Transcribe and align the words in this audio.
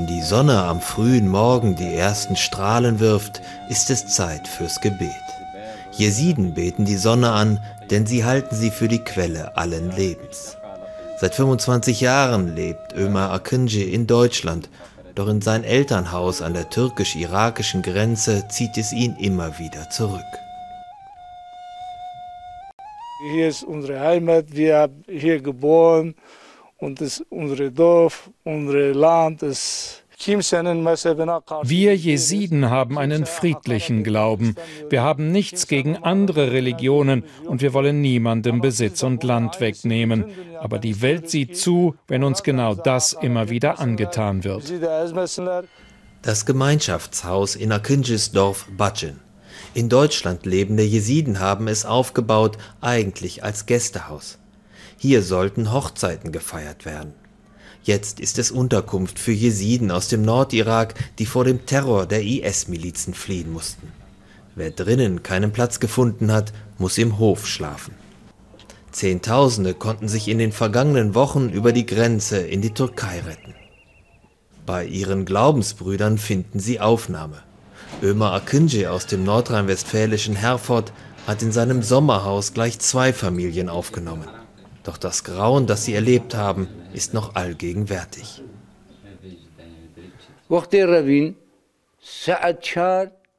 Wenn 0.00 0.06
die 0.06 0.22
Sonne 0.22 0.62
am 0.62 0.80
frühen 0.80 1.28
Morgen 1.28 1.76
die 1.76 1.94
ersten 1.94 2.34
Strahlen 2.34 3.00
wirft, 3.00 3.42
ist 3.68 3.90
es 3.90 4.06
Zeit 4.06 4.48
fürs 4.48 4.80
Gebet. 4.80 5.10
Jesiden 5.92 6.54
beten 6.54 6.86
die 6.86 6.96
Sonne 6.96 7.32
an, 7.32 7.60
denn 7.90 8.06
sie 8.06 8.24
halten 8.24 8.56
sie 8.56 8.70
für 8.70 8.88
die 8.88 9.04
Quelle 9.04 9.58
allen 9.58 9.94
Lebens. 9.94 10.56
Seit 11.18 11.34
25 11.34 12.00
Jahren 12.00 12.56
lebt 12.56 12.94
Ömer 12.96 13.30
Akınci 13.30 13.92
in 13.92 14.06
Deutschland, 14.06 14.70
doch 15.16 15.28
in 15.28 15.42
sein 15.42 15.64
Elternhaus 15.64 16.40
an 16.40 16.54
der 16.54 16.70
türkisch-irakischen 16.70 17.82
Grenze 17.82 18.48
zieht 18.48 18.78
es 18.78 18.94
ihn 18.94 19.16
immer 19.16 19.58
wieder 19.58 19.90
zurück. 19.90 20.24
Hier 23.32 23.48
ist 23.48 23.64
unsere 23.64 24.00
Heimat, 24.00 24.46
wir 24.48 24.88
sind 25.06 25.20
hier 25.20 25.42
geboren 25.42 26.14
und 26.80 27.00
das 27.00 27.20
ist 27.20 27.26
unser 27.30 27.70
Dorf, 27.70 28.30
unser 28.44 28.94
Land 28.94 29.42
ist 29.42 30.04
wir 31.62 31.96
Jesiden 31.96 32.68
haben 32.68 32.98
einen 32.98 33.24
friedlichen 33.24 34.04
Glauben. 34.04 34.54
Wir 34.90 35.00
haben 35.00 35.32
nichts 35.32 35.66
gegen 35.66 35.96
andere 35.96 36.52
Religionen 36.52 37.24
und 37.46 37.62
wir 37.62 37.72
wollen 37.72 38.02
niemandem 38.02 38.60
Besitz 38.60 39.02
und 39.02 39.24
Land 39.24 39.60
wegnehmen. 39.60 40.26
Aber 40.58 40.78
die 40.78 41.00
Welt 41.00 41.30
sieht 41.30 41.56
zu, 41.56 41.94
wenn 42.06 42.22
uns 42.22 42.42
genau 42.42 42.74
das 42.74 43.14
immer 43.14 43.48
wieder 43.48 43.80
angetan 43.80 44.44
wird. 44.44 44.70
Das 46.20 46.44
Gemeinschaftshaus 46.44 47.56
in 47.56 47.72
Akinjis 47.72 48.30
Dorf 48.30 48.66
Bacin. 48.76 49.20
In 49.72 49.88
Deutschland 49.88 50.44
lebende 50.44 50.82
Jesiden 50.82 51.40
haben 51.40 51.66
es 51.66 51.86
aufgebaut, 51.86 52.58
eigentlich 52.82 53.42
als 53.42 53.64
Gästehaus. 53.64 54.38
Hier 55.02 55.22
sollten 55.22 55.72
Hochzeiten 55.72 56.30
gefeiert 56.30 56.84
werden. 56.84 57.14
Jetzt 57.82 58.20
ist 58.20 58.38
es 58.38 58.50
Unterkunft 58.50 59.18
für 59.18 59.32
Jesiden 59.32 59.90
aus 59.90 60.08
dem 60.08 60.20
Nordirak, 60.20 60.92
die 61.18 61.24
vor 61.24 61.46
dem 61.46 61.64
Terror 61.64 62.04
der 62.04 62.22
IS-Milizen 62.22 63.14
fliehen 63.14 63.50
mussten. 63.50 63.94
Wer 64.54 64.72
drinnen 64.72 65.22
keinen 65.22 65.52
Platz 65.52 65.80
gefunden 65.80 66.30
hat, 66.30 66.52
muss 66.76 66.98
im 66.98 67.16
Hof 67.16 67.46
schlafen. 67.46 67.94
Zehntausende 68.92 69.72
konnten 69.72 70.06
sich 70.06 70.28
in 70.28 70.36
den 70.36 70.52
vergangenen 70.52 71.14
Wochen 71.14 71.48
über 71.48 71.72
die 71.72 71.86
Grenze 71.86 72.36
in 72.36 72.60
die 72.60 72.74
Türkei 72.74 73.20
retten. 73.20 73.54
Bei 74.66 74.84
ihren 74.84 75.24
Glaubensbrüdern 75.24 76.18
finden 76.18 76.60
sie 76.60 76.78
Aufnahme. 76.78 77.42
Ömer 78.02 78.34
Akınci 78.34 78.86
aus 78.86 79.06
dem 79.06 79.24
nordrhein-westfälischen 79.24 80.36
Herford 80.36 80.92
hat 81.26 81.40
in 81.40 81.52
seinem 81.52 81.82
Sommerhaus 81.82 82.52
gleich 82.52 82.78
zwei 82.80 83.14
Familien 83.14 83.70
aufgenommen. 83.70 84.28
Doch 84.82 84.96
das 84.96 85.24
Grauen, 85.24 85.66
das 85.66 85.84
sie 85.84 85.94
erlebt 85.94 86.34
haben, 86.34 86.68
ist 86.92 87.14
noch 87.14 87.34
allgegenwärtig. 87.34 88.42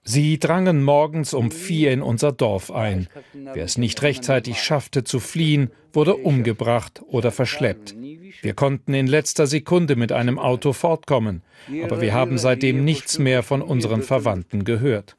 Sie 0.04 0.40
drangen 0.40 0.84
morgens 0.84 1.34
um 1.34 1.52
vier 1.52 1.92
in 1.92 2.02
unser 2.02 2.32
Dorf 2.32 2.72
ein. 2.72 3.08
Wer 3.34 3.64
es 3.64 3.78
nicht 3.78 4.02
rechtzeitig 4.02 4.62
schaffte 4.62 5.04
zu 5.04 5.20
fliehen, 5.20 5.72
wurde 5.94 6.16
umgebracht 6.16 7.02
oder 7.08 7.32
verschleppt. 7.32 7.96
Wir 8.42 8.54
konnten 8.54 8.94
in 8.94 9.08
letzter 9.08 9.46
Sekunde 9.46 9.96
mit 9.96 10.12
einem 10.12 10.40
Auto 10.40 10.74
fortkommen, 10.74 11.44
aber 11.84 12.02
wir 12.02 12.14
haben 12.14 12.38
seitdem 12.38 12.84
nichts 12.84 13.20
mehr 13.20 13.44
von 13.44 13.62
unseren 13.62 14.02
Verwandten 14.02 14.64
gehört. 14.64 15.16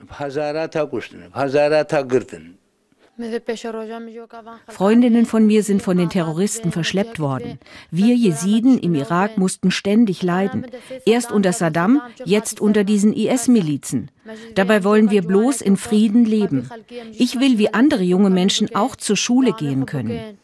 Freundinnen 4.68 5.26
von 5.26 5.46
mir 5.46 5.62
sind 5.62 5.82
von 5.82 5.98
den 5.98 6.08
Terroristen 6.08 6.72
verschleppt 6.72 7.20
worden. 7.20 7.58
Wir 7.90 8.14
Jesiden 8.14 8.78
im 8.78 8.94
Irak 8.94 9.36
mussten 9.36 9.70
ständig 9.70 10.22
leiden. 10.22 10.66
Erst 11.04 11.30
unter 11.30 11.52
Saddam, 11.52 12.00
jetzt 12.24 12.60
unter 12.60 12.84
diesen 12.84 13.12
IS-Milizen. 13.12 14.10
Dabei 14.54 14.82
wollen 14.82 15.10
wir 15.10 15.22
bloß 15.22 15.60
in 15.60 15.76
Frieden 15.76 16.24
leben. 16.24 16.70
Ich 17.12 17.38
will 17.38 17.58
wie 17.58 17.74
andere 17.74 18.02
junge 18.02 18.30
Menschen 18.30 18.74
auch 18.74 18.96
zur 18.96 19.16
Schule 19.16 19.52
gehen 19.52 19.84
können. 19.84 20.38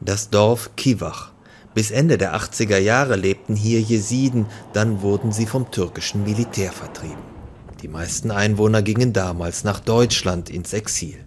Das 0.00 0.30
Dorf 0.30 0.70
Kiwach. 0.76 1.32
Bis 1.74 1.90
Ende 1.90 2.16
der 2.16 2.34
80er 2.34 2.78
Jahre 2.78 3.16
lebten 3.16 3.54
hier 3.54 3.80
Jesiden, 3.82 4.46
dann 4.72 5.02
wurden 5.02 5.32
sie 5.32 5.44
vom 5.44 5.70
türkischen 5.70 6.24
Militär 6.24 6.72
vertrieben. 6.72 7.35
Die 7.82 7.88
meisten 7.88 8.30
Einwohner 8.30 8.80
gingen 8.80 9.12
damals 9.12 9.62
nach 9.62 9.80
Deutschland 9.80 10.48
ins 10.48 10.72
Exil. 10.72 11.18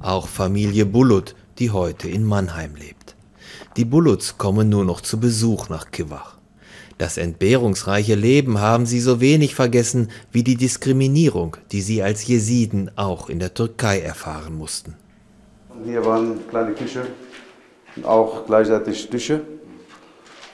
Auch 0.00 0.28
Familie 0.28 0.86
Bulut, 0.86 1.34
die 1.58 1.70
heute 1.70 2.08
in 2.08 2.24
Mannheim 2.24 2.74
lebt. 2.74 3.14
Die 3.76 3.84
Buluts 3.84 4.38
kommen 4.38 4.70
nur 4.70 4.84
noch 4.84 5.02
zu 5.02 5.20
Besuch 5.20 5.68
nach 5.68 5.90
Kiwach. 5.90 6.38
Das 6.96 7.18
entbehrungsreiche 7.18 8.14
Leben 8.14 8.60
haben 8.60 8.86
sie 8.86 9.00
so 9.00 9.20
wenig 9.20 9.54
vergessen 9.54 10.10
wie 10.32 10.42
die 10.42 10.56
Diskriminierung, 10.56 11.56
die 11.70 11.82
sie 11.82 12.02
als 12.02 12.26
Jesiden 12.26 12.90
auch 12.96 13.28
in 13.28 13.38
der 13.38 13.52
Türkei 13.52 14.00
erfahren 14.00 14.56
mussten. 14.56 14.94
Hier 15.84 16.04
waren 16.06 16.48
kleine 16.48 16.72
Küche 16.72 17.06
und 17.96 18.06
auch 18.06 18.46
gleichzeitig 18.46 19.10
Tische 19.10 19.42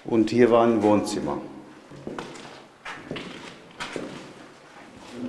und 0.05 0.31
hier 0.31 0.51
waren 0.51 0.83
Wohnzimmer. 0.83 1.39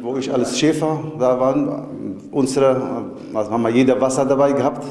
Wo 0.01 0.17
ich 0.17 0.31
als 0.33 0.57
Schäfer 0.57 1.03
da 1.19 1.39
war, 1.39 1.87
unsere, 2.31 3.11
also 3.33 3.51
haben 3.51 3.61
wir 3.63 3.69
jeder 3.69 3.99
Wasser 3.99 4.25
dabei 4.25 4.53
gehabt. 4.53 4.85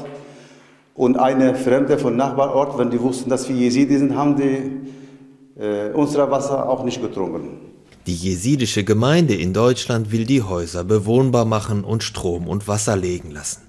Und 0.93 1.17
eine 1.17 1.55
Fremde 1.55 1.97
von 1.97 2.15
Nachbarort, 2.15 2.77
wenn 2.77 2.89
die 2.91 2.99
wussten, 2.99 3.29
dass 3.29 3.47
wir 3.47 3.55
Jesidi 3.55 3.97
sind, 3.97 4.15
haben 4.15 4.35
die 4.35 5.61
äh, 5.61 5.91
unser 5.93 6.29
Wasser 6.29 6.69
auch 6.69 6.83
nicht 6.83 7.01
getrunken. 7.01 7.71
Die 8.07 8.15
jesidische 8.15 8.83
Gemeinde 8.83 9.35
in 9.35 9.53
Deutschland 9.53 10.11
will 10.11 10.25
die 10.25 10.41
Häuser 10.41 10.83
bewohnbar 10.83 11.45
machen 11.45 11.83
und 11.83 12.03
Strom 12.03 12.47
und 12.47 12.67
Wasser 12.67 12.97
legen 12.97 13.31
lassen. 13.31 13.61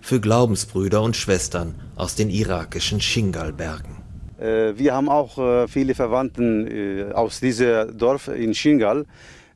Für 0.00 0.20
Glaubensbrüder 0.20 1.02
und 1.02 1.16
Schwestern 1.16 1.74
aus 1.94 2.14
den 2.14 2.28
irakischen 2.28 3.00
Shingal-Bergen. 3.00 3.96
Äh, 4.38 4.76
wir 4.76 4.94
haben 4.94 5.08
auch 5.08 5.38
äh, 5.38 5.68
viele 5.68 5.94
Verwandten 5.94 6.66
äh, 6.66 7.12
aus 7.12 7.40
diesem 7.40 7.96
Dorf 7.96 8.28
in 8.28 8.54
Shingal. 8.54 9.06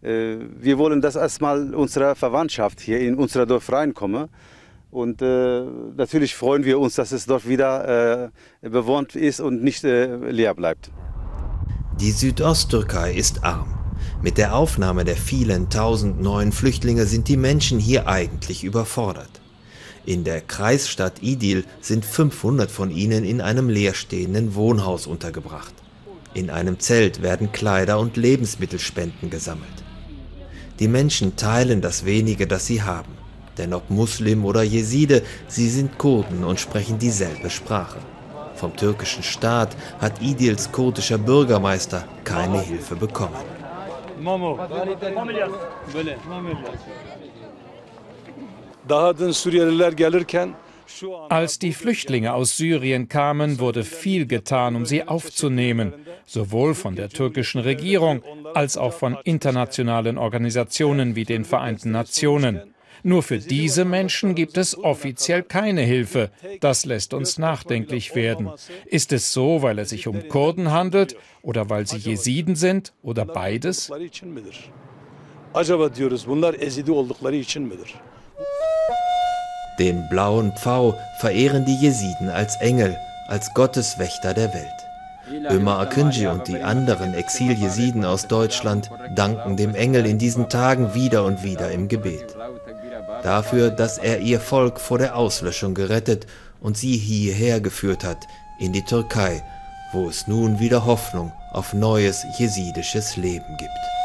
Äh, 0.02 0.36
wir 0.58 0.78
wollen, 0.78 1.00
dass 1.00 1.16
erstmal 1.16 1.74
unsere 1.74 2.14
Verwandtschaft 2.14 2.80
hier 2.80 3.00
in 3.00 3.14
unser 3.16 3.46
Dorf 3.46 3.70
reinkommen. 3.72 4.28
Und 4.90 5.22
äh, 5.22 5.62
natürlich 5.96 6.34
freuen 6.34 6.64
wir 6.64 6.80
uns, 6.80 6.96
dass 6.96 7.12
es 7.12 7.26
dort 7.26 7.46
wieder 7.46 8.30
äh, 8.62 8.68
bewohnt 8.68 9.14
ist 9.14 9.40
und 9.40 9.62
nicht 9.62 9.84
äh, 9.84 10.16
leer 10.30 10.54
bleibt. 10.54 10.90
Die 12.00 12.10
Südosttürkei 12.10 13.12
ist 13.12 13.44
arm. 13.44 13.74
Mit 14.22 14.36
der 14.36 14.54
Aufnahme 14.54 15.04
der 15.04 15.16
vielen 15.16 15.70
tausend 15.70 16.20
neuen 16.20 16.52
Flüchtlinge 16.52 17.06
sind 17.06 17.28
die 17.28 17.36
Menschen 17.36 17.78
hier 17.78 18.08
eigentlich 18.08 18.64
überfordert. 18.64 19.40
In 20.06 20.24
der 20.24 20.40
Kreisstadt 20.40 21.22
Idil 21.22 21.64
sind 21.80 22.04
500 22.04 22.70
von 22.70 22.90
ihnen 22.90 23.24
in 23.24 23.40
einem 23.40 23.68
leerstehenden 23.68 24.54
Wohnhaus 24.54 25.06
untergebracht. 25.06 25.74
In 26.32 26.50
einem 26.50 26.78
Zelt 26.80 27.22
werden 27.22 27.52
Kleider 27.52 27.98
und 27.98 28.16
Lebensmittelspenden 28.16 29.30
gesammelt. 29.30 29.84
Die 30.80 30.88
Menschen 30.88 31.36
teilen 31.36 31.80
das 31.82 32.04
wenige, 32.06 32.46
das 32.46 32.66
sie 32.66 32.82
haben. 32.82 33.12
Denn 33.58 33.74
ob 33.74 33.90
Muslim 33.90 34.44
oder 34.46 34.62
Jeside, 34.62 35.22
sie 35.46 35.68
sind 35.68 35.98
Kurden 35.98 36.42
und 36.42 36.58
sprechen 36.58 36.98
dieselbe 36.98 37.50
Sprache. 37.50 37.98
Vom 38.54 38.74
türkischen 38.74 39.22
Staat 39.22 39.76
hat 40.00 40.22
Idils 40.22 40.72
kurdischer 40.72 41.18
Bürgermeister 41.18 42.04
keine 42.24 42.60
Hilfe 42.62 42.96
bekommen. 42.96 43.44
Daha 48.88 49.12
dün 49.18 49.32
Suriyeliler 49.32 49.92
gelirken 49.92 50.54
als 51.28 51.58
die 51.58 51.72
Flüchtlinge 51.72 52.32
aus 52.34 52.56
Syrien 52.56 53.08
kamen, 53.08 53.58
wurde 53.58 53.84
viel 53.84 54.26
getan, 54.26 54.76
um 54.76 54.86
sie 54.86 55.04
aufzunehmen, 55.04 55.94
sowohl 56.26 56.74
von 56.74 56.96
der 56.96 57.08
türkischen 57.08 57.60
Regierung 57.60 58.22
als 58.54 58.76
auch 58.76 58.92
von 58.92 59.16
internationalen 59.24 60.18
Organisationen 60.18 61.16
wie 61.16 61.24
den 61.24 61.44
Vereinten 61.44 61.90
Nationen. 61.90 62.62
Nur 63.02 63.22
für 63.22 63.38
diese 63.38 63.84
Menschen 63.84 64.34
gibt 64.34 64.58
es 64.58 64.76
offiziell 64.76 65.42
keine 65.42 65.82
Hilfe. 65.82 66.30
Das 66.60 66.84
lässt 66.84 67.14
uns 67.14 67.38
nachdenklich 67.38 68.14
werden. 68.14 68.50
Ist 68.84 69.12
es 69.12 69.32
so, 69.32 69.62
weil 69.62 69.78
es 69.78 69.90
sich 69.90 70.06
um 70.06 70.28
Kurden 70.28 70.70
handelt 70.70 71.16
oder 71.42 71.70
weil 71.70 71.86
sie 71.86 71.96
Jesiden 71.96 72.56
sind 72.56 72.92
oder 73.02 73.24
beides? 73.24 73.90
Acaba 75.52 75.88
diyoruz 75.88 76.26
bunlar 76.26 76.54
Ezidi 76.62 76.92
oldukları 76.92 77.36
için 77.36 77.62
midir? 77.62 77.94
Den 79.80 80.08
blauen 80.10 80.52
Pfau 80.52 80.94
verehren 81.16 81.64
die 81.64 81.74
Jesiden 81.74 82.28
als 82.28 82.56
Engel, 82.56 82.98
als 83.28 83.54
Gotteswächter 83.54 84.34
der 84.34 84.52
Welt. 84.52 85.46
Ömer 85.50 85.78
Akınci 85.78 86.26
und 86.26 86.48
die 86.48 86.62
anderen 86.62 87.14
Exil-Jesiden 87.14 88.04
aus 88.04 88.26
Deutschland 88.26 88.90
danken 89.14 89.56
dem 89.56 89.74
Engel 89.74 90.04
in 90.04 90.18
diesen 90.18 90.50
Tagen 90.50 90.92
wieder 90.92 91.24
und 91.24 91.42
wieder 91.42 91.70
im 91.70 91.88
Gebet. 91.88 92.36
Dafür, 93.22 93.70
dass 93.70 93.96
er 93.96 94.20
ihr 94.20 94.40
Volk 94.40 94.78
vor 94.78 94.98
der 94.98 95.16
Auslöschung 95.16 95.72
gerettet 95.72 96.26
und 96.60 96.76
sie 96.76 96.98
hierher 96.98 97.62
geführt 97.62 98.04
hat, 98.04 98.26
in 98.58 98.74
die 98.74 98.84
Türkei, 98.84 99.42
wo 99.92 100.10
es 100.10 100.26
nun 100.26 100.58
wieder 100.58 100.84
Hoffnung 100.84 101.32
auf 101.52 101.72
neues 101.72 102.26
jesidisches 102.38 103.16
Leben 103.16 103.56
gibt. 103.56 103.99